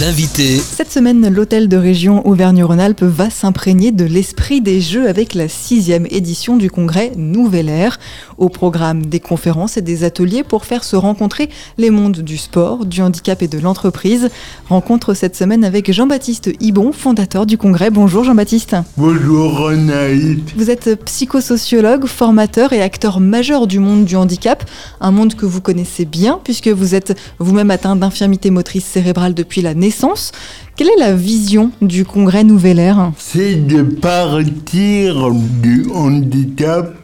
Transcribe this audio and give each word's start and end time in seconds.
L'invité 0.00 0.58
Cette 0.58 0.90
semaine, 0.90 1.28
l'hôtel 1.28 1.68
de 1.68 1.76
région 1.76 2.26
Auvergne-Rhône-Alpes 2.26 3.04
va 3.04 3.30
s'imprégner 3.30 3.92
de 3.92 4.04
l'esprit 4.04 4.60
des 4.60 4.80
Jeux 4.80 5.08
avec 5.08 5.34
la 5.34 5.46
sixième 5.46 6.06
édition 6.10 6.56
du 6.56 6.70
congrès 6.70 7.12
Nouvelle 7.16 7.68
Ère. 7.68 8.00
Au 8.38 8.48
programme 8.48 9.06
des 9.06 9.20
conférences 9.20 9.76
et 9.76 9.82
des 9.82 10.02
ateliers 10.02 10.42
pour 10.42 10.64
faire 10.64 10.82
se 10.82 10.96
rencontrer 10.96 11.48
les 11.78 11.90
mondes 11.90 12.20
du 12.22 12.38
sport, 12.38 12.86
du 12.86 13.02
handicap 13.02 13.42
et 13.42 13.46
de 13.46 13.58
l'entreprise. 13.58 14.30
Rencontre 14.68 15.14
cette 15.14 15.36
semaine 15.36 15.64
avec 15.64 15.92
Jean-Baptiste 15.92 16.50
Ibon, 16.60 16.90
fondateur 16.90 17.46
du 17.46 17.56
congrès. 17.56 17.90
Bonjour 17.90 18.24
Jean-Baptiste. 18.24 18.74
Bonjour 18.96 19.58
Renaïd. 19.58 20.40
Vous 20.56 20.70
êtes 20.70 21.04
psychosociologue, 21.04 22.06
formateur 22.06 22.72
et 22.72 22.82
acteur 22.82 23.20
majeur 23.20 23.68
du 23.68 23.78
monde 23.78 24.06
du 24.06 24.16
handicap, 24.16 24.68
un 25.00 25.12
monde 25.12 25.34
que 25.34 25.46
vous 25.46 25.60
connaissez 25.60 26.04
bien 26.04 26.40
puisque 26.42 26.68
vous 26.68 26.96
êtes 26.96 27.16
vous-même 27.38 27.70
atteint 27.70 27.94
d'infirmité 27.94 28.50
motrice 28.50 28.86
cérébrale 28.86 29.34
depuis 29.34 29.62
la 29.62 29.74
Quelle 30.76 30.88
est 30.88 30.98
la 30.98 31.14
vision 31.14 31.70
du 31.82 32.04
congrès 32.06 32.42
Nouvelle 32.42 32.78
Ère 32.78 33.12
C'est 33.18 33.66
de 33.66 33.82
partir 33.82 35.30
du 35.62 35.86
handicap 35.94 36.94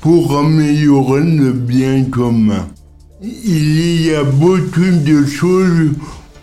pour 0.00 0.38
améliorer 0.38 1.22
le 1.22 1.52
bien 1.52 2.04
commun. 2.04 2.68
Il 3.22 4.06
y 4.06 4.14
a 4.14 4.22
beaucoup 4.22 4.80
de 5.04 5.26
choses 5.26 5.90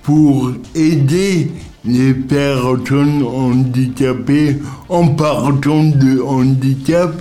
pour 0.03 0.51
aider 0.75 1.51
les 1.85 2.13
personnes 2.13 3.23
handicapées 3.23 4.57
en 4.89 5.07
partant 5.07 5.85
de 5.85 6.21
handicap, 6.21 7.13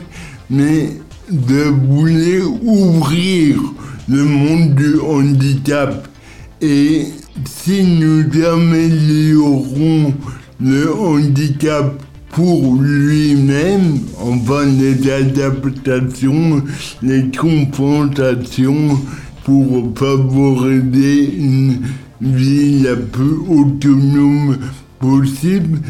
mais 0.51 0.91
de 1.31 1.63
vouloir 1.65 2.65
ouvrir 2.65 3.57
le 4.09 4.25
monde 4.25 4.75
du 4.75 4.99
handicap. 5.01 6.09
Et 6.61 7.07
si 7.45 7.83
nous 7.83 8.25
améliorons 8.45 10.15
le 10.61 10.95
handicap 10.95 12.03
pour 12.31 12.77
lui-même, 12.81 14.01
enfin 14.21 14.67
les 14.67 15.11
adaptations, 15.11 16.63
les 17.03 17.31
compensations 17.31 18.99
pour 19.45 19.93
favoriser 19.97 21.35
une 21.37 21.81
vie 22.21 22.81
la 22.81 22.97
plus 22.97 23.39
autonome 23.49 24.59
possible, 24.99 25.81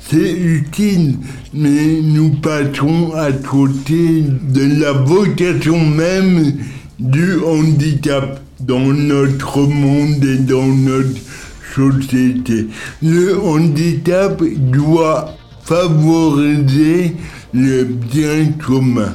c'est 0.00 0.32
utile, 0.32 1.16
mais 1.54 2.00
nous 2.02 2.30
passons 2.30 3.12
à 3.14 3.30
côté 3.32 4.22
de 4.22 4.80
la 4.80 4.92
vocation 4.92 5.84
même 5.86 6.54
du 6.98 7.38
handicap 7.46 8.39
dans 8.60 8.92
notre 8.92 9.60
monde 9.60 10.24
et 10.24 10.38
dans 10.38 10.66
notre 10.66 11.20
société. 11.74 12.68
Le 13.02 13.40
handicap 13.40 14.42
doit 14.72 15.34
favoriser 15.62 17.16
le 17.52 17.84
bien 17.84 18.52
commun. 18.64 19.14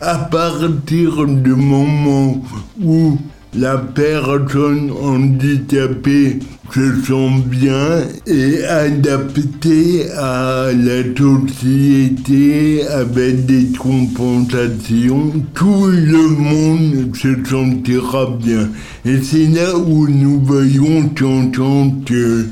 À 0.00 0.16
partir 0.16 1.26
du 1.26 1.54
moment 1.54 2.42
où 2.82 3.18
la 3.54 3.78
personne 3.78 4.90
handicapée 5.02 6.38
se 6.72 7.02
sent 7.02 7.42
bien 7.46 8.04
et 8.26 8.62
adaptée 8.64 10.08
à 10.12 10.70
la 10.72 11.02
société 11.16 12.86
avec 12.86 13.46
des 13.46 13.72
compensations, 13.76 15.32
tout 15.54 15.86
le 15.86 16.28
monde 16.28 17.16
se 17.16 17.44
sentira 17.44 18.38
bien. 18.40 18.68
Et 19.04 19.20
c'est 19.20 19.48
là 19.48 19.76
où 19.76 20.06
nous 20.06 20.40
voyons 20.40 21.08
qu'en 21.08 21.50
tant 21.50 21.90
que 22.06 22.46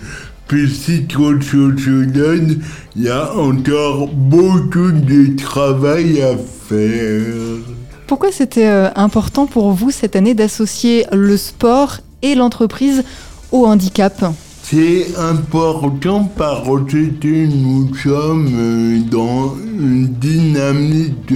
psychosociologue, 0.49 2.59
il 2.97 3.05
y 3.05 3.09
a 3.09 3.33
encore 3.37 4.09
beaucoup 4.09 4.91
de 4.91 5.37
travail 5.37 6.23
à 6.23 6.37
faire. 6.37 7.78
Pourquoi 8.09 8.33
c'était 8.33 8.67
euh, 8.67 8.89
important 8.97 9.45
pour 9.45 9.71
vous 9.73 9.91
cette 9.91 10.17
année 10.17 10.33
d'associer 10.33 11.05
le 11.13 11.37
sport 11.37 11.99
et 12.23 12.35
l'entreprise 12.35 13.05
au 13.53 13.67
handicap? 13.67 14.25
C'est 14.63 15.15
important 15.19 16.25
parce 16.25 16.67
que 16.91 17.47
nous 17.55 17.95
sommes 17.95 18.49
euh, 18.55 19.01
dans 19.11 19.55
une 19.79 20.07
dynamique 20.07 21.35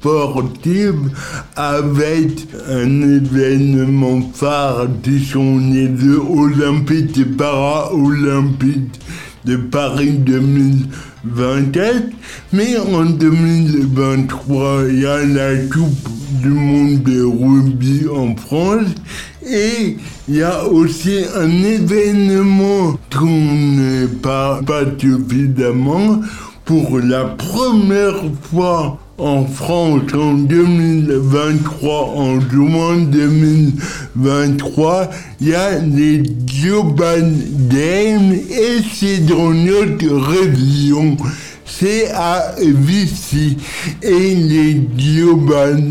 sportive 0.00 1.10
avec 1.56 2.46
un 2.68 3.02
événement 3.02 4.20
phare 4.32 4.86
qui 5.02 5.18
sont 5.18 5.58
les 5.58 5.96
Jeux 5.98 6.20
olympiques 6.20 7.18
et 7.18 7.24
de 9.44 9.56
Paris 9.56 10.20
2024. 11.24 12.10
Mais 12.52 12.76
en 12.76 13.04
2023, 13.04 14.84
il 14.88 15.00
y 15.00 15.06
a 15.06 15.24
la 15.24 15.56
Coupe 15.66 16.08
du 16.42 16.48
monde 16.48 17.02
de 17.02 17.22
rugby 17.22 18.06
en 18.08 18.36
France. 18.36 18.88
Et 19.46 19.96
il 20.28 20.36
y 20.36 20.42
a 20.42 20.64
aussi 20.64 21.18
un 21.36 21.50
événement 21.50 22.98
qu'on 23.14 23.26
ne 23.26 24.06
parle 24.06 24.64
pas 24.64 24.84
suffisamment 24.98 26.20
pour 26.64 26.98
la 26.98 27.24
première 27.24 28.22
fois 28.50 28.98
en 29.18 29.44
France 29.46 30.12
en 30.14 30.34
2023, 30.34 32.14
en 32.16 32.40
juin 32.40 32.98
2023, 32.98 35.10
il 35.40 35.48
y 35.48 35.54
a 35.54 35.78
les 35.78 36.20
Global 36.20 37.32
et 37.74 38.82
c'est 38.92 39.26
dans 39.26 39.50
notre 39.50 40.06
région. 40.06 41.16
C'est 41.66 42.10
à 42.12 42.54
Vichy. 42.58 43.56
Et 44.02 44.34
les 44.34 44.74
Global 44.74 45.82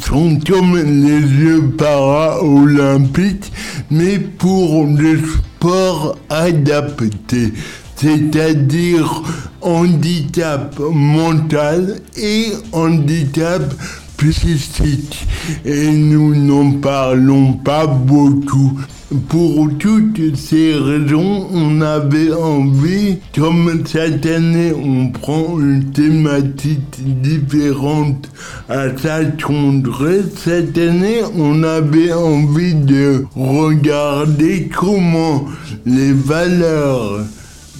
sont 0.00 0.38
comme 0.46 0.76
les 0.76 1.28
Jeux 1.28 1.70
para-olympiques, 1.76 3.52
mais 3.90 4.18
pour 4.18 4.86
le 4.86 5.18
sport 5.18 6.16
adapté 6.28 7.52
c'est-à-dire 8.00 9.22
handicap 9.60 10.78
mental 10.78 11.96
et 12.16 12.52
handicap 12.72 13.62
psychique. 14.18 15.26
Et 15.64 15.90
nous 15.90 16.34
n'en 16.34 16.72
parlons 16.72 17.54
pas 17.54 17.86
beaucoup. 17.86 18.78
Pour 19.30 19.70
toutes 19.78 20.36
ces 20.36 20.74
raisons, 20.74 21.48
on 21.50 21.80
avait 21.80 22.30
envie, 22.30 23.16
comme 23.34 23.82
cette 23.86 24.26
année 24.26 24.74
on 24.74 25.08
prend 25.08 25.58
une 25.58 25.92
thématique 25.92 27.00
différente 27.00 28.30
à 28.68 28.88
congrès, 29.42 30.20
cette 30.36 30.76
année 30.76 31.22
on 31.34 31.62
avait 31.62 32.12
envie 32.12 32.74
de 32.74 33.24
regarder 33.34 34.68
comment 34.68 35.46
les 35.86 36.12
valeurs 36.12 37.24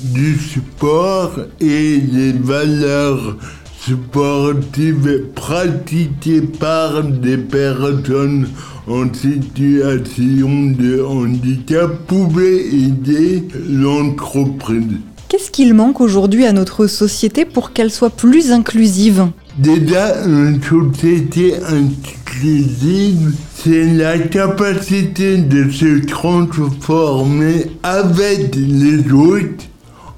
du 0.05 0.39
sport 0.39 1.39
et 1.61 2.01
les 2.01 2.33
valeurs 2.33 3.37
sportives 3.81 5.25
pratiquées 5.35 6.43
par 6.43 7.03
des 7.03 7.39
personnes 7.39 8.49
en 8.87 9.13
situation 9.13 10.73
de 10.79 11.03
handicap 11.03 12.07
pouvaient 12.07 12.67
aider 12.67 13.49
l'entreprise. 13.69 14.99
Qu'est-ce 15.29 15.51
qu'il 15.51 15.75
manque 15.75 16.01
aujourd'hui 16.01 16.47
à 16.47 16.53
notre 16.53 16.87
société 16.87 17.45
pour 17.45 17.73
qu'elle 17.73 17.91
soit 17.91 18.11
plus 18.11 18.51
inclusive? 18.51 19.27
Déjà, 19.59 20.25
une 20.25 20.61
société 20.63 21.55
inclusive, 21.57 23.35
c'est 23.55 23.93
la 23.93 24.19
capacité 24.19 25.37
de 25.39 25.71
se 25.71 26.07
transformer 26.07 27.67
avec 27.83 28.55
les 28.57 29.13
autres 29.13 29.67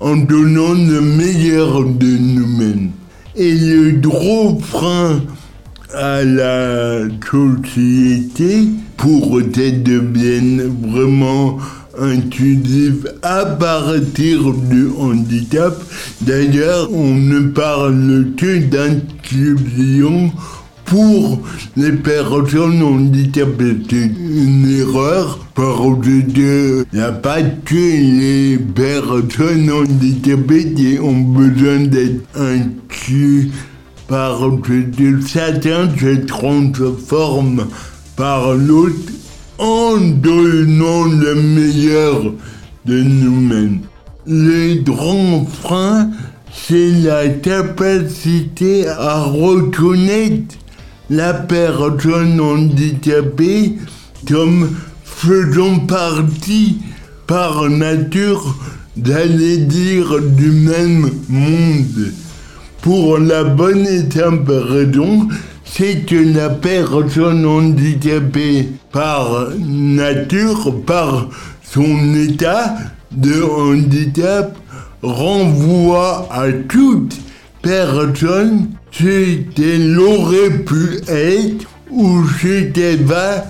en 0.01 0.17
donnant 0.17 0.73
le 0.73 1.01
meilleur 1.01 1.85
de 1.85 2.17
nous-mêmes. 2.19 2.91
Et 3.37 3.55
le 3.55 3.93
gros 3.93 4.59
frein 4.59 5.21
à 5.95 6.25
la 6.25 7.03
société 7.31 8.69
pour 8.97 9.41
qu'elle 9.53 9.83
devienne 9.83 10.73
vraiment 10.89 11.59
intuitive 11.99 13.13
à 13.23 13.45
partir 13.45 14.53
du 14.53 14.89
handicap. 14.99 15.83
D'ailleurs, 16.21 16.89
on 16.93 17.15
ne 17.15 17.41
parle 17.41 18.29
que 18.37 18.59
d'inclusion 18.59 20.33
pour 20.91 21.39
les 21.77 21.93
personnes 21.93 22.83
handicapées. 22.83 23.77
C'est 23.89 24.07
une 24.07 24.69
erreur 24.69 25.39
parce 25.55 26.05
qu'il 26.05 26.85
n'y 26.93 27.01
a 27.01 27.13
pas 27.13 27.43
que 27.43 27.75
les 27.75 28.59
personnes 28.59 29.71
handicapées 29.71 30.73
qui 30.73 30.99
ont 31.01 31.21
besoin 31.21 31.87
d'être 31.87 32.27
inclus 32.35 33.53
parce 34.09 34.61
que 34.67 35.21
certains 35.21 35.89
se 35.97 36.27
transforment 36.27 37.67
par 38.17 38.55
l'autre 38.55 39.13
en 39.59 39.97
donnant 39.97 41.05
le 41.05 41.35
meilleur 41.37 42.33
de 42.85 43.01
nous-mêmes. 43.01 43.79
Le 44.27 44.83
grand 44.83 45.47
frein, 45.47 46.11
c'est 46.53 46.91
la 46.91 47.29
capacité 47.29 48.89
à 48.89 49.23
reconnaître 49.23 50.57
la 51.11 51.35
personne 51.35 52.41
handicapée 52.41 53.77
comme 54.27 54.71
faisant 55.05 55.81
partie 55.81 56.79
par 57.27 57.69
nature, 57.69 58.57
d'aller 58.97 59.59
dire, 59.59 60.21
du 60.21 60.51
même 60.51 61.11
monde. 61.29 62.13
Pour 62.83 63.19
la 63.19 63.45
bonne 63.45 63.87
et 63.87 64.11
simple 64.11 64.53
raison, 64.53 65.29
c'est 65.65 66.07
que 66.07 66.17
la 66.17 66.49
personne 66.49 67.45
handicapée 67.45 68.69
par 68.93 69.49
nature, 69.59 70.75
par 70.87 71.29
son 71.63 72.15
état 72.15 72.77
de 73.13 73.43
handicap, 73.43 74.57
renvoie 75.03 76.29
à 76.31 76.51
toute 76.53 77.17
personne 77.63 78.69
ce 78.91 79.37
qu'elle 79.55 79.99
aurait 79.99 80.59
pu 80.65 81.01
être 81.09 81.67
ou 81.91 82.23
qu'elle 82.75 83.05
va 83.05 83.47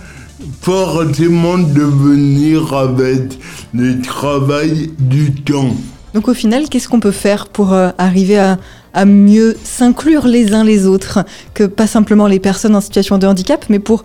forcément 0.63 1.59
devenir 1.59 2.73
avec 2.73 3.39
le 3.75 4.01
travail 4.01 4.91
du 4.99 5.33
temps. 5.33 5.75
Donc 6.15 6.29
au 6.29 6.35
final, 6.35 6.69
qu'est-ce 6.69 6.89
qu'on 6.89 7.01
peut 7.01 7.11
faire 7.13 7.49
pour 7.49 7.73
euh, 7.73 7.91
arriver 7.99 8.39
à 8.39 9.05
mieux 9.05 9.57
s'inclure 9.63 10.27
les 10.27 10.53
uns 10.53 10.65
les 10.65 10.87
autres 10.87 11.21
que 11.55 11.65
pas 11.65 11.87
simplement 11.87 12.27
les 12.27 12.41
personnes 12.41 12.75
en 12.75 12.81
situation 12.81 13.19
de 13.19 13.27
handicap, 13.27 13.67
mais 13.69 13.79
pour 13.79 14.03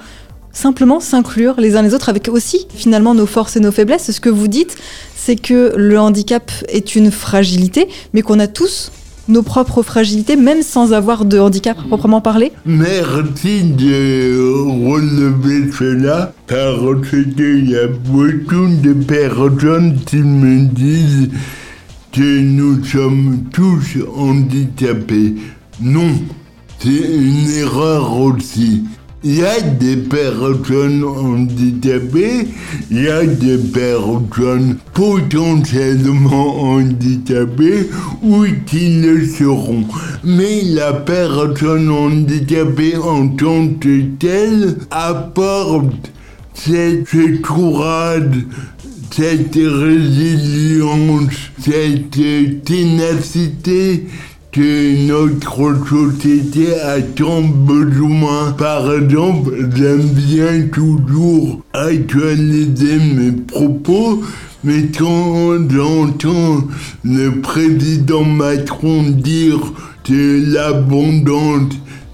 simplement 0.51 0.99
s'inclure 0.99 1.59
les 1.59 1.75
uns 1.75 1.81
les 1.81 1.93
autres 1.93 2.09
avec 2.09 2.29
aussi 2.29 2.67
finalement 2.73 3.15
nos 3.15 3.25
forces 3.25 3.55
et 3.55 3.59
nos 3.59 3.71
faiblesses? 3.71 4.11
Ce 4.11 4.19
que 4.19 4.29
vous 4.29 4.47
dites, 4.47 4.75
c'est 5.15 5.35
que 5.35 5.73
le 5.75 5.99
handicap 5.99 6.51
est 6.69 6.95
une 6.95 7.11
fragilité, 7.11 7.87
mais 8.13 8.21
qu'on 8.21 8.39
a 8.39 8.47
tous 8.47 8.91
nos 9.27 9.41
propres 9.43 9.81
fragilités, 9.83 10.35
même 10.35 10.61
sans 10.61 10.93
avoir 10.93 11.25
de 11.25 11.39
handicap 11.39 11.77
proprement 11.87 12.21
parlé 12.21 12.51
Merci 12.65 13.63
de 13.63 14.87
relever 14.89 15.71
cela, 15.71 16.33
parce 16.47 17.09
qu'il 17.09 17.69
y 17.69 17.75
a 17.75 17.87
beaucoup 17.87 18.67
de 18.81 18.93
personnes 18.93 19.97
qui 20.05 20.17
me 20.17 20.65
disent 20.67 21.29
que 22.11 22.39
nous 22.39 22.83
sommes 22.83 23.43
tous 23.51 23.97
handicapés. 24.15 25.35
Non, 25.81 26.11
c'est 26.79 26.89
une 26.89 27.49
erreur 27.57 28.19
aussi. 28.19 28.83
Il 29.27 29.37
y 29.37 29.43
a 29.43 29.59
des 29.59 29.97
personnes 29.97 31.03
handicapées, 31.03 32.47
il 32.91 33.01
y 33.05 33.07
a 33.07 33.25
des 33.25 33.57
personnes 33.57 34.77
potentiellement 34.93 36.61
handicapées 36.61 37.89
ou 38.21 38.45
qui 38.67 39.01
le 39.01 39.25
seront. 39.25 39.85
Mais 40.23 40.61
la 40.61 40.93
personne 40.93 41.89
handicapée 41.89 42.97
en 42.97 43.29
tant 43.29 43.67
que 43.69 44.03
telle 44.19 44.77
apporte 44.91 46.11
cette 46.53 47.41
courage, 47.41 48.45
cette 49.09 49.55
résilience, 49.55 51.33
cette 51.59 52.63
ténacité 52.63 54.05
que 54.55 55.05
notre 55.05 55.85
société 55.85 56.79
a 56.79 57.01
tant 57.01 57.41
besoin. 57.41 58.53
Par 58.53 58.93
exemple, 58.93 59.51
j'aime 59.75 60.07
bien 60.07 60.69
toujours 60.71 61.59
actualiser 61.73 62.97
mes 62.99 63.33
propos, 63.33 64.23
mais 64.63 64.87
quand 64.97 65.57
j'entends 65.69 66.63
le 67.03 67.41
président 67.41 68.23
Macron 68.23 69.03
dire 69.03 69.59
que 70.05 70.53
l'abondance 70.53 71.73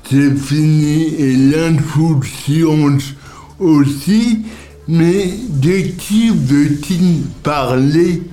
c'est 0.09 0.35
fini 0.35 1.13
et 1.19 1.35
l'insouciance 1.35 3.13
aussi, 3.59 4.39
mais 4.87 5.31
de 5.47 5.81
qui 5.95 6.31
veut-il 6.31 7.21
parler? 7.43 8.23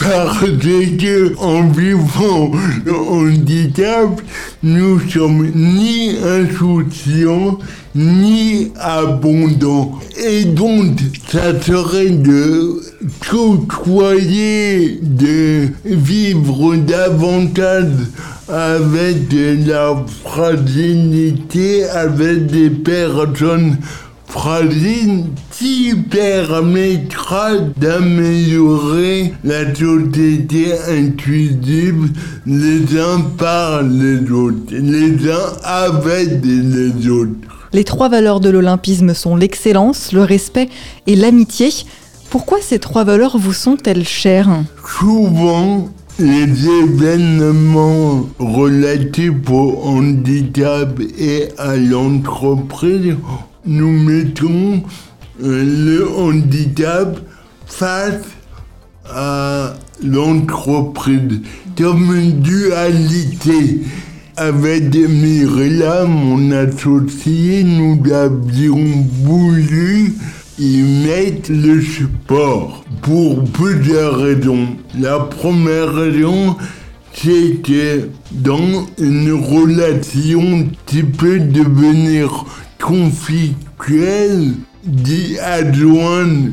parce 0.00 0.40
que 0.40 1.36
en 1.38 1.68
vivant 1.68 2.50
le 2.84 2.94
handicap, 2.94 4.20
nous 4.62 5.00
sommes 5.08 5.50
ni 5.54 6.16
insouciants 6.18 7.58
ni 7.94 8.72
abondants. 8.78 9.98
Et 10.24 10.44
donc, 10.44 10.98
ça 11.28 11.60
serait 11.60 12.10
de 12.10 12.80
côtoyer, 13.28 15.00
de 15.02 15.68
vivre 15.84 16.76
davantage 16.76 17.92
avec 18.48 19.32
la 19.66 20.04
fragilité, 20.24 21.84
avec 21.84 22.46
des 22.46 22.70
personnes 22.70 23.76
fragile 24.30 25.24
qui 25.50 25.92
permettra 25.94 27.58
d'améliorer 27.76 29.34
la 29.44 29.74
société 29.74 30.72
inclusive 30.88 32.10
les 32.46 32.98
uns 32.98 33.20
par 33.36 33.82
les 33.82 34.30
autres, 34.30 34.72
les 34.72 35.30
uns 35.30 35.52
avec 35.62 36.44
les 36.44 37.08
autres. 37.08 37.32
Les 37.72 37.84
trois 37.84 38.08
valeurs 38.08 38.40
de 38.40 38.50
l'olympisme 38.50 39.14
sont 39.14 39.36
l'excellence, 39.36 40.12
le 40.12 40.22
respect 40.22 40.68
et 41.06 41.16
l'amitié. 41.16 41.70
Pourquoi 42.30 42.58
ces 42.60 42.78
trois 42.78 43.04
valeurs 43.04 43.36
vous 43.38 43.52
sont-elles 43.52 44.06
chères? 44.06 44.64
Souvent, 44.98 45.88
les 46.18 46.68
événements 46.68 48.28
relatifs 48.38 49.50
au 49.50 49.80
handicap 49.84 51.00
et 51.18 51.48
à 51.58 51.76
l'entreprise 51.76 53.16
nous 53.66 53.92
mettons 53.92 54.82
euh, 55.42 55.64
le 55.86 56.08
handicap 56.16 57.18
face 57.66 58.24
à 59.08 59.74
l'entreprise 60.02 61.40
comme 61.76 62.14
une 62.14 62.40
dualité. 62.40 63.80
Avec 64.36 64.94
Mirella, 64.94 66.06
mon 66.06 66.50
associé, 66.52 67.62
nous 67.62 68.00
avions 68.10 69.06
voulu 69.22 70.14
y 70.58 70.78
mettre 70.78 71.52
le 71.52 71.82
sport 71.82 72.84
pour 73.02 73.44
plusieurs 73.44 74.16
raisons. 74.16 74.68
La 74.98 75.18
première 75.18 75.92
raison, 75.92 76.56
c'est 77.12 77.60
que 77.62 78.08
dans 78.30 78.86
une 78.98 79.32
relation 79.32 80.68
qui 80.86 81.02
peut 81.02 81.40
devenir 81.40 82.46
conflictuel 82.80 84.54
d'y 84.84 85.38
adjoindre 85.38 86.50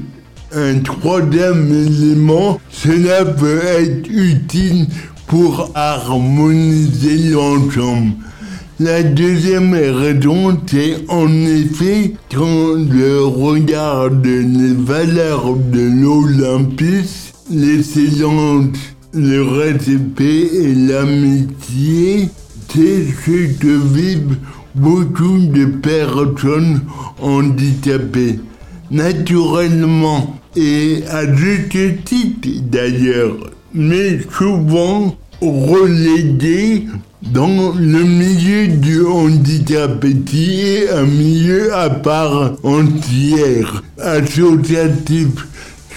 un 0.53 0.79
troisième 0.79 1.71
élément, 1.73 2.59
cela 2.69 3.25
peut 3.25 3.61
être 3.63 4.07
utile 4.09 4.87
pour 5.27 5.71
harmoniser 5.75 7.29
l'ensemble. 7.31 8.13
La 8.79 9.01
deuxième 9.01 9.73
raison, 9.73 10.57
c'est 10.67 10.97
en 11.09 11.27
effet 11.45 12.13
quand 12.31 12.77
je 12.91 13.19
regarde 13.23 14.23
les 14.23 14.73
valeurs 14.73 15.55
de 15.55 15.81
l'Olympisme, 15.81 17.33
l'excellence, 17.51 18.77
le 19.13 19.41
respect 19.41 20.49
et 20.53 20.75
l'amitié, 20.75 22.29
c'est 22.71 23.05
ce 23.25 23.47
que 23.59 23.95
vivent 23.95 24.37
beaucoup 24.77 25.39
de 25.39 25.65
personnes 25.65 26.81
handicapées. 27.21 28.39
Naturellement, 28.89 30.37
et 30.55 31.03
à 31.09 31.25
d'ailleurs, 31.25 33.35
mais 33.73 34.19
souvent 34.37 35.15
reléguées 35.41 36.87
dans 37.21 37.73
le 37.73 38.03
milieu 38.03 38.67
du 38.67 39.05
handicap 39.05 40.05
qui 40.25 40.61
est 40.61 40.89
un 40.89 41.05
milieu 41.05 41.75
à 41.75 41.89
part 41.89 42.53
entière, 42.63 43.83
associatif 43.99 45.27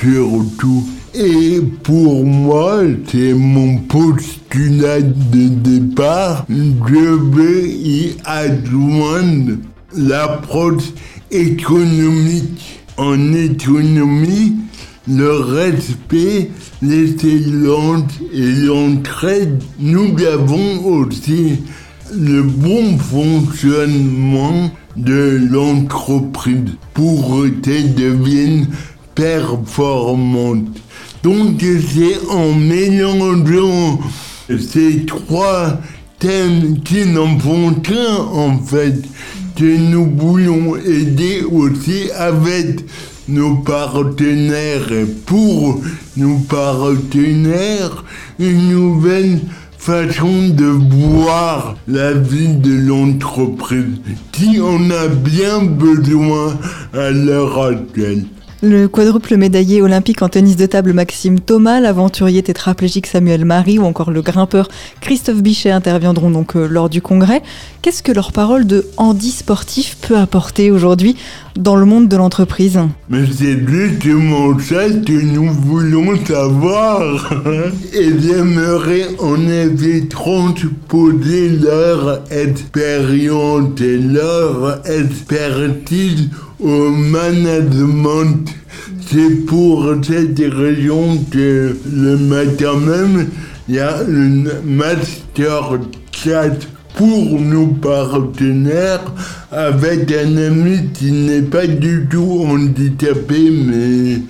surtout. 0.01 0.85
Et 1.15 1.61
pour 1.83 2.25
moi, 2.25 2.83
c'est 3.11 3.35
mon 3.35 3.79
postulat 3.79 5.01
de 5.01 5.49
départ, 5.49 6.47
je 6.49 7.35
vais 7.35 7.69
y 7.69 8.17
adjoindre 8.25 9.57
l'approche 9.97 10.93
économique. 11.33 12.81
En 12.97 13.33
économie, 13.33 14.57
le 15.09 15.33
respect, 15.39 16.51
l'excellence 16.83 18.13
et 18.33 18.53
l'entraide, 18.53 19.61
nous 19.81 20.15
avons 20.33 20.85
aussi 20.85 21.57
le 22.15 22.43
bon 22.43 22.99
fonctionnement 22.99 24.71
de 24.97 25.41
l'entreprise 25.51 26.77
pour 26.95 27.45
qu'elle 27.63 27.95
devienne 27.95 28.67
performante. 29.15 30.69
Donc 31.23 31.61
c'est 31.61 32.31
en 32.31 32.53
mélangeant 32.55 34.01
ces 34.49 35.05
trois 35.05 35.81
thèmes 36.19 36.81
qui 36.83 37.07
n'en 37.07 37.39
font 37.39 37.75
qu'un 37.75 38.17
en 38.17 38.59
fait 38.59 39.03
que 39.57 39.77
nous 39.77 40.11
voulons 40.17 40.77
aider 40.77 41.43
aussi 41.43 42.11
avec 42.17 42.81
nos 43.29 43.57
partenaires 43.57 44.91
et 44.93 45.05
pour 45.05 45.81
nos 46.17 46.39
partenaires 46.39 48.05
une 48.39 48.71
nouvelle 48.71 49.41
façon 49.79 50.49
de 50.49 50.67
voir 50.67 51.77
la 51.89 52.13
vie 52.13 52.55
de 52.55 52.75
l'entreprise 52.87 53.99
qui 54.33 54.61
en 54.61 54.91
a 54.91 55.09
bien 55.09 55.63
besoin 55.63 56.59
à 56.93 57.11
l'heure 57.11 57.63
actuelle? 57.63 58.25
Le 58.63 58.89
quadruple 58.89 59.39
médaillé 59.39 59.81
olympique 59.81 60.21
en 60.21 60.29
tennis 60.29 60.55
de 60.55 60.67
table 60.67 60.93
Maxime 60.93 61.41
Thomas, 61.41 61.81
l'aventurier 61.81 62.43
tétraplégique 62.43 63.07
Samuel 63.07 63.47
Marie 63.47 63.79
ou 63.79 63.85
encore 63.85 64.11
le 64.11 64.21
grimpeur 64.21 64.69
Christophe 65.01 65.41
Bichet 65.43 65.71
interviendront 65.71 66.31
donc 66.31 66.57
euh, 66.57 66.67
lors 66.67 66.91
du 66.91 67.01
congrès. 67.01 67.41
Qu'est-ce 67.81 68.03
que 68.03 68.13
leur 68.13 68.33
parole 68.33 68.67
de 68.67 68.87
handi 68.99 69.31
sportif 69.31 69.97
peut 70.03 70.19
apporter 70.19 70.71
aujourd'hui 70.71 71.17
dans 71.57 71.75
le 71.75 71.87
monde 71.87 72.09
de 72.09 72.19
l'entreprise? 72.19 72.79
Mais 73.09 73.25
c'est 73.35 73.67
justement 73.67 74.59
ça 74.59 74.91
que 74.91 75.23
nous 75.23 75.51
voulons 75.55 76.15
savoir. 76.27 77.33
Et 77.95 78.11
j'aimerais 78.21 79.07
en 79.21 79.41
effet 79.49 80.07
transposer 80.07 81.49
leur 81.49 82.21
expérience 82.31 83.81
et 83.81 83.97
leur 83.97 84.87
expertise 84.87 86.29
au 86.63 86.91
management. 86.91 88.49
C'est 89.07 89.47
pour 89.47 89.93
cette 90.03 90.39
raison 90.39 91.19
que 91.31 91.77
le 91.93 92.17
matin 92.17 92.77
même, 92.77 93.29
il 93.69 93.75
y 93.77 93.81
a 93.81 94.03
une 94.09 94.51
master 94.65 95.79
chat 96.13 96.57
pour 96.95 97.41
nos 97.41 97.69
partenaires 97.69 99.13
avec 99.51 100.13
un 100.13 100.37
ami 100.37 100.91
qui 100.93 101.13
n'est 101.13 101.43
pas 101.43 101.67
du 101.67 102.07
tout 102.11 102.45
handicapé 102.47 103.51
mais 103.51 104.21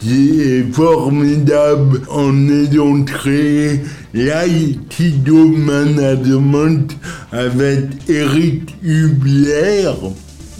qui 0.00 0.40
est 0.40 0.72
formidable 0.72 2.02
en 2.10 2.48
ayant 2.48 3.02
créé 3.04 3.80
l'ITDO 4.14 5.48
Management 5.48 6.96
avec 7.32 7.84
Eric 8.08 8.76
Hubler 8.82 9.90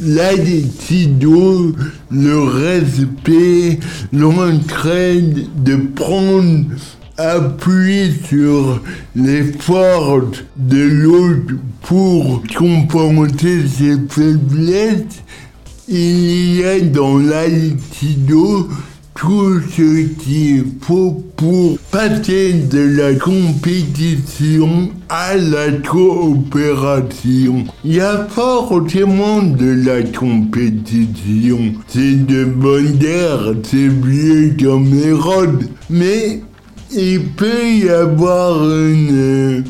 l'attitude, 0.00 1.76
le 2.10 2.42
respect, 2.42 3.78
l'entraide 4.12 5.46
de 5.62 5.76
prendre 5.76 6.64
appui 7.18 8.12
sur 8.28 8.82
les 9.14 9.44
forces 9.44 10.44
de 10.56 10.82
l'autre 10.82 11.54
pour 11.82 12.42
compenser 12.56 13.66
ses 13.66 13.96
faiblesses, 14.08 15.22
il 15.88 16.56
y 16.56 16.64
a 16.64 16.80
dans 16.80 17.16
l'aïkido 17.16 18.68
tout 19.16 19.60
ce 19.60 20.02
qu'il 20.20 20.64
faut 20.80 21.24
pour 21.36 21.78
passer 21.90 22.52
de 22.52 22.96
la 22.96 23.14
compétition 23.14 24.90
à 25.08 25.34
la 25.36 25.72
coopération. 25.72 27.64
Il 27.84 27.94
y 27.94 28.00
a 28.00 28.26
forcément 28.28 29.42
de 29.42 29.84
la 29.84 30.02
compétition. 30.02 31.72
C'est 31.88 32.26
de 32.26 32.44
bonne 32.44 32.92
guerre, 32.92 33.54
c'est 33.62 33.88
vieux 33.88 34.54
comme 34.62 34.92
Hérode. 34.94 35.68
Mais 35.88 36.42
il 36.94 37.24
peut 37.30 37.68
y 37.68 37.88
avoir 37.88 38.62
une 38.68 39.64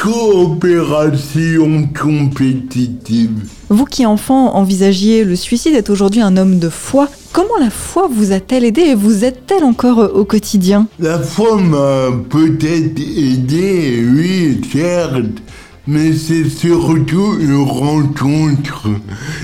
coopération 0.00 1.88
compétitive. 2.00 3.48
Vous 3.74 3.86
qui 3.86 4.06
enfant 4.06 4.54
envisagiez 4.54 5.24
le 5.24 5.34
suicide 5.34 5.74
êtes 5.74 5.90
aujourd'hui 5.90 6.20
un 6.20 6.36
homme 6.36 6.60
de 6.60 6.68
foi. 6.68 7.08
Comment 7.32 7.58
la 7.58 7.70
foi 7.70 8.08
vous 8.08 8.30
a-t-elle 8.30 8.62
aidé 8.62 8.82
et 8.82 8.94
vous 8.94 9.24
aide-t-elle 9.24 9.64
encore 9.64 9.98
euh, 9.98 10.12
au 10.14 10.24
quotidien? 10.24 10.86
La 11.00 11.18
foi 11.18 11.60
m'a 11.60 12.12
peut-être 12.30 13.00
aidé, 13.00 14.06
oui, 14.14 14.60
certes, 14.72 15.42
mais 15.88 16.12
c'est 16.12 16.48
surtout 16.48 17.36
une 17.40 17.64
rencontre. 17.64 18.90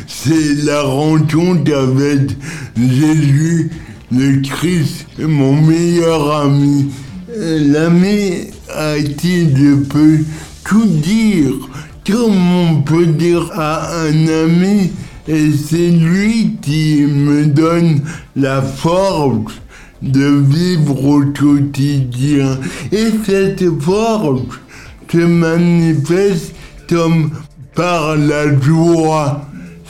C'est 0.06 0.62
la 0.62 0.82
rencontre 0.82 1.74
avec 1.74 2.30
Jésus, 2.78 3.72
le 4.12 4.40
Christ, 4.42 5.06
mon 5.18 5.60
meilleur 5.60 6.36
ami. 6.36 6.86
L'ami 7.36 8.46
à 8.72 8.94
qui 9.00 9.50
je 9.56 9.74
peux 9.74 10.18
tout 10.64 10.86
dire, 10.86 11.68
comme 12.06 12.54
on 12.54 12.82
peut 12.82 13.06
dire 13.06 13.50
à 13.54 14.02
un 14.02 14.26
ami, 14.26 14.92
et 15.28 15.50
c'est 15.52 15.90
lui 15.90 16.56
qui 16.62 17.06
me 17.06 17.46
donne 17.46 18.00
la 18.36 18.62
force 18.62 19.54
de 20.02 20.42
vivre 20.42 21.04
au 21.04 21.20
quotidien. 21.20 22.58
Et 22.90 23.10
cette 23.24 23.80
force 23.80 24.40
se 25.10 25.18
manifeste 25.18 26.54
comme 26.88 27.30
par 27.74 28.16
la 28.16 28.58
joie. 28.60 29.46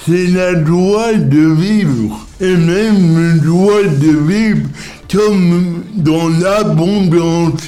C'est 0.07 0.27
la 0.27 0.65
joie 0.65 1.15
de 1.15 1.53
vivre. 1.55 2.27
Et 2.41 2.57
même 2.57 2.97
une 2.97 3.43
joie 3.43 3.85
de 3.85 4.17
vivre 4.27 4.69
comme 5.13 5.83
dans 5.97 6.29
l'abondance. 6.29 7.63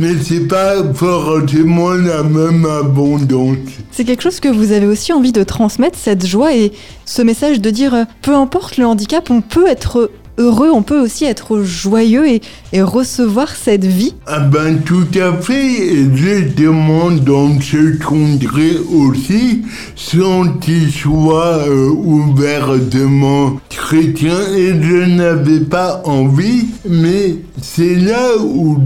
Mais 0.00 0.14
c'est 0.22 0.46
pas 0.46 0.76
forcément 0.94 1.90
la 1.90 2.22
même 2.22 2.64
abondance. 2.64 3.58
C'est 3.90 4.04
quelque 4.04 4.22
chose 4.22 4.38
que 4.38 4.48
vous 4.48 4.70
avez 4.70 4.86
aussi 4.86 5.12
envie 5.12 5.32
de 5.32 5.42
transmettre, 5.42 5.98
cette 5.98 6.24
joie 6.24 6.54
et 6.54 6.70
ce 7.04 7.20
message 7.20 7.60
de 7.60 7.68
dire, 7.70 7.94
euh, 7.94 8.04
peu 8.22 8.32
importe 8.36 8.76
le 8.76 8.86
handicap, 8.86 9.28
on 9.28 9.40
peut 9.40 9.66
être 9.66 10.08
heureux, 10.38 10.70
on 10.72 10.82
peut 10.82 11.00
aussi 11.00 11.24
être 11.24 11.62
joyeux 11.62 12.26
et, 12.26 12.40
recevoir 12.80 13.48
cette 13.56 13.84
vie. 13.84 14.14
Ah 14.26 14.40
ben 14.40 14.78
tout 14.84 15.08
à 15.20 15.32
fait, 15.32 16.00
exactement 16.00 17.10
dans 17.10 17.60
ce 17.60 17.98
congrès 17.98 18.76
aussi, 18.92 19.64
sans 19.96 20.48
qu'il 20.58 20.92
soit 20.92 21.66
euh, 21.66 21.88
ouvertement 21.90 23.60
chrétien 23.68 24.38
et 24.56 24.80
je 24.80 25.16
n'avais 25.16 25.60
pas 25.60 26.02
envie, 26.04 26.66
mais 26.88 27.36
c'est 27.60 27.96
là 27.96 28.36
où 28.40 28.78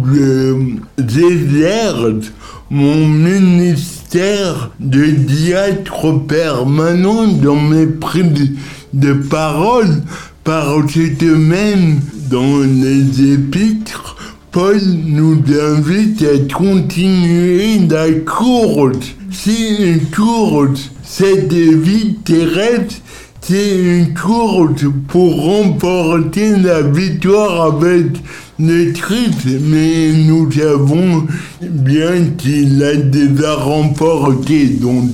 j'exerce 0.98 2.32
mon 2.70 3.06
ministère 3.06 4.70
de 4.80 5.04
diatre 5.04 6.18
permanent 6.26 7.26
dans 7.26 7.56
mes 7.56 7.86
prises 7.86 8.52
de 8.94 9.12
parole 9.12 10.02
parce 10.44 10.92
que 10.92 11.34
même 11.34 12.00
dans 12.30 12.60
les 12.60 13.34
épîtres, 13.34 14.16
Paul 14.50 14.80
nous 15.06 15.38
invite 15.48 16.22
à 16.22 16.54
continuer 16.54 17.78
la 17.88 18.10
course. 18.20 19.14
C'est 19.30 19.78
une 19.78 20.10
course, 20.10 20.90
cette 21.02 21.52
vie 21.52 22.16
terrestre, 22.24 22.96
c'est 23.40 23.78
une 23.78 24.14
course 24.14 24.84
pour 25.08 25.44
remporter 25.44 26.56
la 26.56 26.82
victoire 26.82 27.74
avec 27.74 28.06
Christ, 28.92 29.46
mais 29.60 30.12
nous 30.12 30.50
savons 30.50 31.26
bien 31.60 32.26
qu'il 32.38 32.82
a 32.82 32.94
déjà 32.94 33.54
remporté. 33.54 34.66
Donc, 34.80 35.10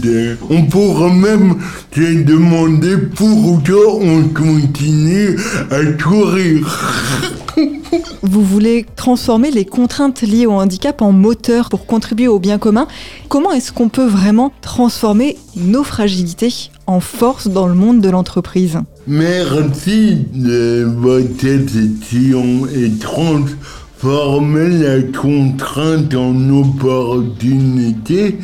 on 0.50 0.62
pourrait 0.64 1.14
même 1.14 1.56
se 1.94 2.22
demander 2.22 2.96
pourquoi 3.14 3.96
on 4.00 4.28
continue 4.28 5.36
à 5.70 5.84
courir. 6.02 7.37
Vous 8.22 8.42
voulez 8.42 8.86
transformer 8.96 9.50
les 9.50 9.64
contraintes 9.64 10.22
liées 10.22 10.46
au 10.46 10.52
handicap 10.52 11.02
en 11.02 11.12
moteur 11.12 11.68
pour 11.68 11.86
contribuer 11.86 12.28
au 12.28 12.38
bien 12.38 12.58
commun. 12.58 12.86
Comment 13.28 13.52
est-ce 13.52 13.72
qu'on 13.72 13.88
peut 13.88 14.06
vraiment 14.06 14.52
transformer 14.60 15.36
nos 15.56 15.84
fragilités 15.84 16.70
en 16.86 17.00
force 17.00 17.48
dans 17.48 17.66
le 17.66 17.74
monde 17.74 18.00
de 18.00 18.10
l'entreprise? 18.10 18.78
Merci 19.06 20.26
de 20.34 20.84
votre 20.84 21.36
question 21.36 22.66
et 22.66 22.90
transformer 22.98 24.68
la 24.68 25.02
contrainte 25.02 26.14
en 26.14 26.50
opportunité 26.50 28.38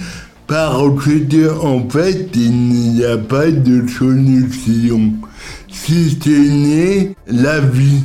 parce 0.46 1.04
que 1.04 1.58
en 1.60 1.88
fait 1.88 2.28
il 2.34 2.52
n'y 2.52 3.04
a 3.04 3.16
pas 3.16 3.50
de 3.50 3.86
solution. 3.88 5.12
Si 5.70 6.18
c'est 6.22 6.30
né 6.30 7.16
la 7.26 7.60
vie 7.60 8.02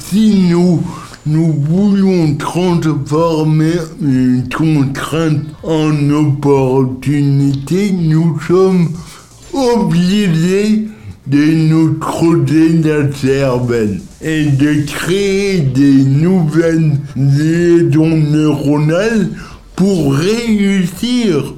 si 0.00 0.48
nous, 0.48 0.82
nous 1.26 1.52
voulons 1.52 2.34
transformer 2.36 3.74
une 4.00 4.48
contrainte 4.48 5.44
en 5.62 6.10
opportunité, 6.10 7.92
nous 7.92 8.38
sommes 8.40 8.88
obligé 9.52 10.88
de 11.26 11.44
nous 11.68 11.94
creuser 11.94 12.80
la 12.82 13.12
cervelle 13.12 14.00
et 14.22 14.46
de 14.46 14.82
créer 14.86 15.60
des 15.60 16.04
nouvelles 16.04 16.92
liaisons 17.16 18.16
neuronales 18.16 19.28
pour 19.76 20.14
réussir 20.14 21.54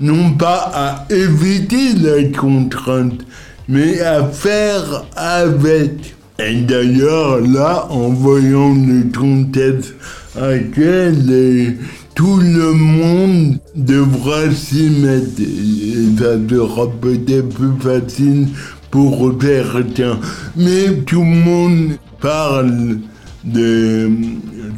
non 0.00 0.32
pas 0.32 0.70
à 0.74 1.06
éviter 1.12 1.94
la 1.94 2.28
contrainte, 2.36 3.24
mais 3.68 4.00
à 4.00 4.24
faire 4.24 5.04
avec. 5.16 6.14
Et 6.38 6.62
d'ailleurs, 6.62 7.40
là, 7.40 7.86
en 7.90 8.08
voyant 8.08 8.74
le 8.74 9.04
contexte 9.16 9.94
actuel, 10.36 11.76
tout 12.14 12.38
le 12.38 12.72
monde 12.72 13.58
devra 13.76 14.50
s'y 14.50 14.90
mettre. 14.90 15.40
Et 15.40 16.18
ça 16.18 16.36
sera 16.48 16.90
peut-être 16.90 17.48
plus 17.50 17.80
facile 17.80 18.48
pour 18.90 19.32
certains. 19.40 20.18
Mais 20.56 20.92
tout 21.06 21.20
le 21.20 21.26
monde 21.26 21.98
parle 22.20 22.98
de 23.44 24.10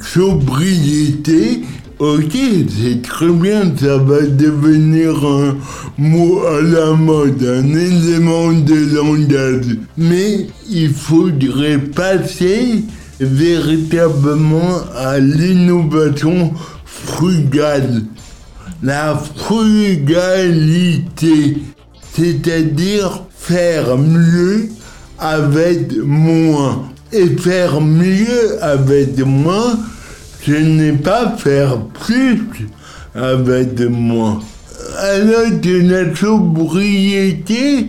sobriété 0.03 1.63
Ok, 1.99 2.37
c'est 2.69 3.01
très 3.01 3.31
bien, 3.31 3.73
ça 3.75 3.97
va 3.97 4.21
devenir 4.21 5.25
un 5.25 5.57
mot 5.97 6.43
à 6.45 6.61
la 6.61 6.93
mode, 6.93 7.43
un 7.43 7.75
élément 7.75 8.53
de 8.53 8.95
langage. 8.95 9.79
Mais 9.97 10.47
il 10.69 10.93
faudrait 10.93 11.79
passer 11.79 12.85
véritablement 13.19 14.81
à 14.95 15.19
l'innovation 15.19 16.53
frugale. 16.85 18.03
La 18.83 19.19
frugalité, 19.35 20.83
c'est-à-dire 22.13 23.23
faire 23.35 23.97
mieux 23.97 24.69
avec 25.19 25.97
moins. 26.05 26.91
Et 27.11 27.29
faire 27.39 27.81
mieux 27.81 28.63
avec 28.63 29.19
moins, 29.25 29.79
ce 30.47 30.53
n'est 30.53 30.93
pas 30.93 31.37
faire 31.37 31.79
plus 31.81 32.47
avec 33.17 33.81
moi. 33.91 34.41
Alors 35.01 35.51
de 35.61 35.91
la 35.91 36.15
sobriété, 36.15 37.89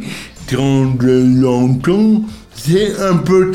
quand 0.50 0.96
je 1.00 1.40
l'entends, 1.40 2.24
c'est 2.56 3.00
un 3.00 3.18
peu. 3.18 3.52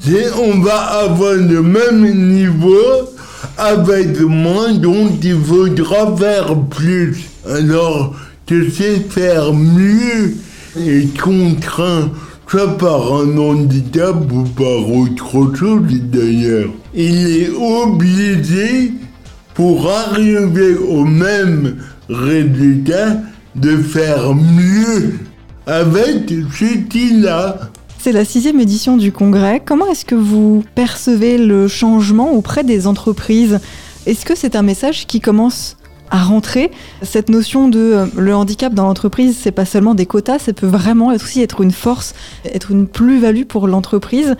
C'est 0.00 0.32
on 0.32 0.60
va 0.60 0.76
avoir 1.04 1.34
le 1.34 1.62
même 1.62 2.32
niveau 2.32 3.12
avec 3.56 4.18
moi, 4.20 4.72
donc 4.72 5.22
il 5.22 5.38
faudra 5.40 6.16
faire 6.16 6.58
plus. 6.68 7.26
Alors, 7.48 8.16
je 8.50 8.70
sais 8.70 9.06
faire 9.08 9.52
mieux 9.52 10.34
et 10.76 11.06
contraint 11.22 12.10
par 12.62 13.12
un 13.12 13.36
handicap 13.36 14.16
ou 14.32 14.44
par 14.44 14.90
autre 14.90 15.54
chose 15.56 15.92
d'ailleurs. 16.04 16.70
Il 16.94 17.42
est 17.42 17.50
obligé, 17.50 18.92
pour 19.54 19.90
arriver 19.90 20.76
au 20.76 21.04
même 21.04 21.76
résultat, 22.08 23.18
de 23.56 23.76
faire 23.76 24.34
mieux 24.34 25.14
avec 25.66 26.28
ce 26.28 26.78
qu'il. 26.88 27.32
C'est 27.98 28.12
la 28.12 28.24
sixième 28.24 28.60
édition 28.60 28.96
du 28.96 29.12
congrès. 29.12 29.62
Comment 29.64 29.86
est-ce 29.86 30.04
que 30.04 30.14
vous 30.14 30.64
percevez 30.74 31.38
le 31.38 31.68
changement 31.68 32.32
auprès 32.32 32.62
des 32.62 32.86
entreprises? 32.86 33.58
Est-ce 34.06 34.24
que 34.24 34.36
c'est 34.36 34.56
un 34.56 34.62
message 34.62 35.06
qui 35.06 35.20
commence 35.20 35.76
à 36.10 36.22
rentrer. 36.22 36.70
Cette 37.02 37.28
notion 37.28 37.68
de 37.68 37.78
euh, 37.78 38.06
le 38.16 38.34
handicap 38.34 38.74
dans 38.74 38.84
l'entreprise, 38.84 39.36
c'est 39.40 39.52
pas 39.52 39.64
seulement 39.64 39.94
des 39.94 40.06
quotas, 40.06 40.38
ça 40.38 40.52
peut 40.52 40.66
vraiment 40.66 41.08
aussi 41.08 41.42
être 41.42 41.60
une 41.60 41.72
force, 41.72 42.14
être 42.44 42.70
une 42.70 42.86
plus-value 42.86 43.44
pour 43.44 43.66
l'entreprise. 43.66 44.36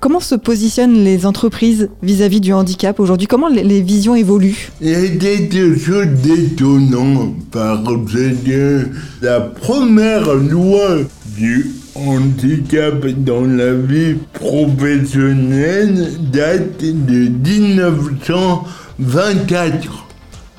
Comment 0.00 0.20
se 0.20 0.34
positionnent 0.34 1.02
les 1.02 1.24
entreprises 1.24 1.88
vis-à-vis 2.02 2.42
du 2.42 2.52
handicap 2.52 3.00
aujourd'hui? 3.00 3.26
Comment 3.26 3.48
les, 3.48 3.80
visions 3.80 4.14
évoluent? 4.14 4.70
Il 4.82 4.90
y 4.90 4.94
a 4.94 5.08
des 5.08 5.78
choses 5.78 6.08
détonnantes 6.22 7.36
parce 7.50 8.12
que 8.44 8.86
la 9.22 9.40
première 9.40 10.34
loi 10.34 10.98
du 11.38 11.70
handicap 11.94 13.06
dans 13.18 13.46
la 13.46 13.72
vie 13.72 14.16
professionnelle 14.34 16.10
date 16.30 16.82
de 16.82 17.28
1924 17.28 20.03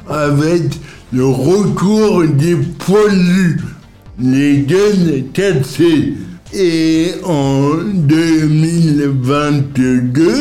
avec 0.10 0.80
le 1.12 1.26
recours 1.26 2.24
des 2.26 2.56
poilus, 2.56 3.60
les 4.20 4.60
gueules 4.60 5.26
cassées. 5.34 6.14
Et 6.54 7.16
en 7.24 7.72
2022, 7.94 10.32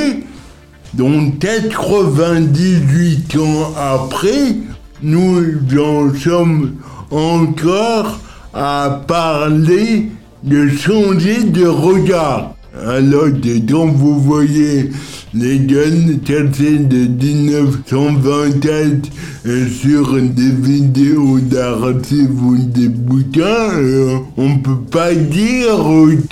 donc 0.94 1.38
98 1.38 3.36
ans 3.36 3.72
après, 3.76 4.56
nous 5.02 5.42
en 5.78 6.14
sommes 6.14 6.74
encore 7.10 8.20
à 8.52 9.02
parler 9.06 10.10
de 10.44 10.68
changer 10.68 11.42
de 11.44 11.66
regard. 11.66 12.54
Alors 12.82 13.30
dedans, 13.30 13.86
vous 13.86 14.18
voyez 14.20 14.90
les 15.32 15.60
gueules 15.60 16.18
cassées 16.24 16.78
de 16.78 17.06
1927 17.06 19.12
euh, 19.46 19.68
sur 19.68 20.20
des 20.20 20.50
vidéos 20.50 21.38
d'archives 21.38 22.42
ou 22.42 22.56
des 22.56 22.88
bouquins, 22.88 23.70
euh, 23.74 24.16
on 24.36 24.58
peut 24.58 24.82
pas 24.90 25.14
dire 25.14 25.76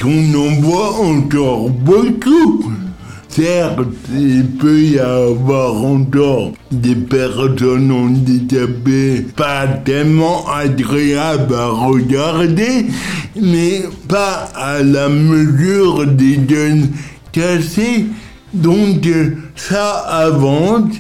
qu'on 0.01 0.35
en 0.35 0.61
voit 0.61 0.99
encore 1.01 1.71
beaucoup. 1.71 2.73
Certes, 3.35 3.79
il 4.15 4.45
peut 4.45 4.79
y 4.79 4.99
avoir 4.99 5.75
encore 5.83 6.53
des 6.71 6.95
personnes 6.95 7.91
handicapées 7.91 9.25
pas 9.35 9.67
tellement 9.69 10.47
agréables 10.51 11.55
à 11.55 11.69
regarder, 11.69 12.89
mais 13.41 13.85
pas 14.07 14.51
à 14.55 14.83
la 14.83 15.09
mesure 15.09 16.07
des 16.07 16.41
jeunes 16.47 16.89
cassés. 17.33 18.05
Donc 18.53 19.09
ça 19.57 19.93
avance, 20.01 20.93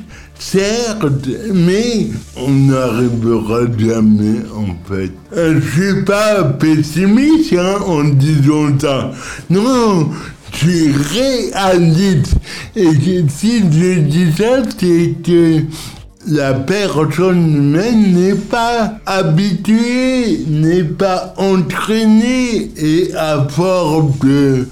certes, 0.42 1.28
mais 1.52 2.08
on 2.36 2.50
n'arrivera 2.50 3.60
jamais 3.78 4.40
en 4.54 4.74
fait. 4.88 5.12
Euh, 5.36 5.60
je 5.60 5.82
suis 5.82 6.04
pas 6.04 6.44
pessimiste 6.44 7.54
hein, 7.54 7.76
en 7.86 8.04
disant 8.04 8.78
ça. 8.78 9.12
Non, 9.48 10.10
tu 10.50 10.92
réalises. 10.92 12.34
Et 12.74 12.90
si 13.28 13.60
je 13.60 14.00
dis 14.00 14.32
ça, 14.36 14.62
c'est 14.78 15.14
que 15.24 15.60
la 16.28 16.54
personne 16.54 17.56
humaine 17.56 18.14
n'est 18.14 18.34
pas 18.34 18.94
habituée, 19.06 20.44
n'est 20.48 20.84
pas 20.84 21.34
entraînée 21.36 22.70
et 22.76 23.10
à 23.16 23.46
forte 23.48 24.24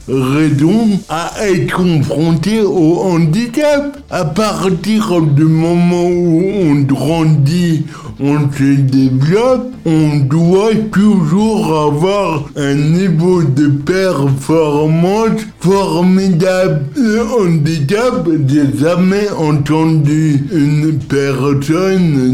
raison 0.09 0.89
à 1.09 1.33
être 1.43 1.77
confrontée 1.77 2.63
au 2.63 3.01
handicap. 3.01 3.99
À 4.11 4.25
partir 4.25 5.21
du 5.21 5.45
moment 5.45 6.07
où 6.07 6.43
on 6.63 6.75
grandit, 6.83 7.85
on 8.21 8.53
se 8.53 8.81
développe, 8.81 9.73
on 9.87 10.19
doit 10.27 10.75
toujours 10.93 11.95
avoir 11.95 12.45
un 12.55 12.75
niveau 12.75 13.43
de 13.43 13.69
performance 13.69 15.41
formidable. 15.61 16.83
Le 16.97 17.23
handicap, 17.23 18.29
j'ai 18.47 18.79
jamais 18.79 19.31
entendu 19.31 20.45
une 20.53 20.99
personne 21.09 21.40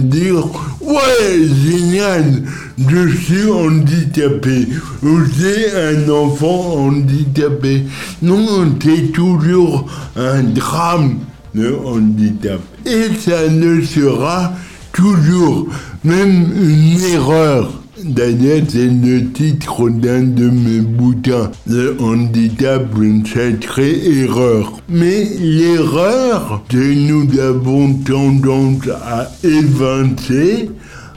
dire 0.00 0.44
Ouais, 0.80 1.48
génial, 1.64 2.42
je 2.78 3.08
suis 3.08 3.50
handicapé, 3.50 4.68
j'ai 5.02 5.72
un 5.74 6.08
enfant 6.10 6.86
handicapé. 6.86 7.84
Non, 8.22 8.76
c'est 8.82 9.12
toujours 9.12 9.86
un 10.16 10.42
drame, 10.42 11.18
le 11.54 11.76
handicap. 11.78 12.60
Et 12.84 13.08
ça 13.18 13.48
ne 13.48 13.80
sera 13.82 14.52
toujours, 14.92 15.66
même 16.04 16.52
une 16.56 17.00
erreur. 17.12 17.82
D'ailleurs, 18.04 18.62
c'est 18.68 18.88
le 18.88 19.32
titre 19.32 19.88
d'un 19.88 20.22
de 20.22 20.50
mes 20.50 20.80
bouquins, 20.80 21.50
Le 21.66 21.96
handicap, 21.98 22.82
une 23.00 23.24
sacrée 23.24 24.20
erreur. 24.20 24.74
Mais 24.90 25.24
l'erreur 25.40 26.62
que 26.68 26.76
nous 26.76 27.40
avons 27.40 27.94
tendance 27.94 28.86
à 29.02 29.30
évincer, 29.42 30.70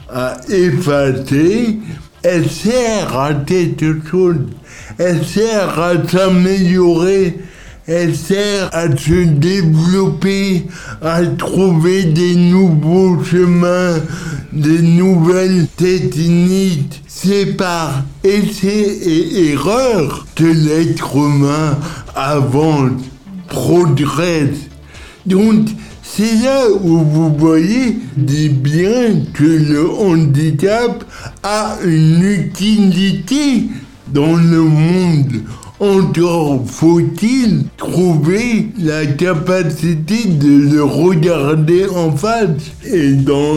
à 0.08 0.38
effacer, 0.48 1.78
elle 2.22 2.48
sert 2.48 3.18
à 3.18 3.34
quelque 3.34 3.96
chose. 4.10 4.36
Elle 4.96 5.22
sert 5.24 5.78
à 5.78 5.92
s'améliorer. 6.08 7.40
Elle 7.92 8.14
sert 8.14 8.70
à 8.72 8.84
se 8.96 9.24
développer, 9.24 10.68
à 11.02 11.26
trouver 11.26 12.04
des 12.04 12.36
nouveaux 12.36 13.20
chemins, 13.24 13.96
des 14.52 14.80
nouvelles 14.80 15.66
techniques. 15.76 17.02
C'est 17.08 17.56
par 17.56 18.04
essai 18.22 18.68
et 18.68 19.50
erreur 19.50 20.24
que 20.36 20.44
l'être 20.44 21.16
humain 21.16 21.78
avance, 22.14 23.02
progresse. 23.48 24.68
Donc, 25.26 25.66
c'est 26.00 26.36
là 26.44 26.66
où 26.70 26.98
vous 26.98 27.34
voyez 27.36 27.98
bien 28.16 29.24
que 29.34 29.42
le 29.42 29.90
handicap 29.90 31.02
a 31.42 31.78
une 31.84 32.22
utilité 32.22 33.64
dans 34.14 34.36
le 34.36 34.62
monde. 34.62 35.42
Encore 35.80 36.60
faut-il 36.66 37.64
trouver 37.78 38.68
la 38.78 39.06
capacité 39.06 40.26
de 40.26 40.70
le 40.70 40.84
regarder 40.84 41.86
en 41.88 42.14
face. 42.14 42.70
Et 42.84 43.14
dans 43.14 43.54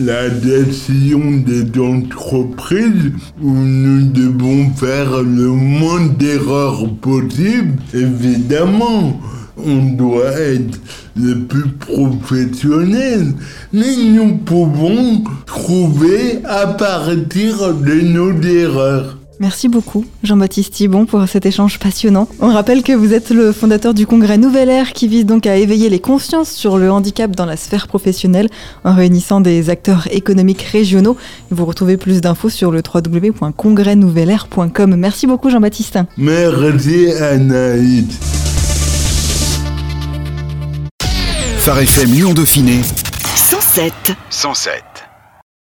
la 0.00 0.30
décision 0.30 1.20
des 1.44 1.78
entreprises, 1.78 3.12
où 3.42 3.50
nous 3.50 4.06
devons 4.06 4.70
faire 4.70 5.22
le 5.22 5.48
moins 5.48 6.06
d'erreurs 6.18 6.88
possible, 7.02 7.74
évidemment, 7.92 9.20
on 9.62 9.96
doit 9.96 10.32
être 10.32 10.80
le 11.14 11.40
plus 11.40 11.68
professionnel, 11.68 13.34
mais 13.74 13.96
nous 13.96 14.38
pouvons 14.38 15.24
trouver 15.44 16.40
à 16.44 16.68
partir 16.68 17.74
de 17.74 18.00
nos 18.00 18.32
erreurs. 18.40 19.15
Merci 19.38 19.68
beaucoup, 19.68 20.04
Jean-Baptiste 20.22 20.74
Thibon, 20.74 21.04
pour 21.04 21.26
cet 21.28 21.46
échange 21.46 21.78
passionnant. 21.78 22.28
On 22.40 22.52
rappelle 22.52 22.82
que 22.82 22.92
vous 22.92 23.12
êtes 23.12 23.30
le 23.30 23.52
fondateur 23.52 23.92
du 23.92 24.06
congrès 24.06 24.38
Nouvelle 24.38 24.70
Ère 24.70 24.92
qui 24.92 25.08
vise 25.08 25.26
donc 25.26 25.46
à 25.46 25.56
éveiller 25.56 25.90
les 25.90 26.00
consciences 26.00 26.50
sur 26.50 26.78
le 26.78 26.90
handicap 26.90 27.36
dans 27.36 27.44
la 27.44 27.56
sphère 27.56 27.86
professionnelle 27.86 28.48
en 28.84 28.94
réunissant 28.94 29.40
des 29.40 29.68
acteurs 29.68 30.08
économiques 30.10 30.62
régionaux. 30.62 31.16
Vous 31.50 31.66
retrouvez 31.66 31.96
plus 31.96 32.20
d'infos 32.20 32.48
sur 32.48 32.70
le 32.70 32.82
www.congrèsnouvellère.com. 32.82 34.96
Merci 34.96 35.26
beaucoup, 35.26 35.50
Jean-Baptiste. 35.50 35.98
Merci, 36.16 37.12
Anaïs. 37.12 38.04
Phare 41.58 41.80
FM 41.80 42.12
Lyon 42.12 42.32
Dauphiné 42.32 42.80
107. 43.34 43.92
107. 44.30 45.05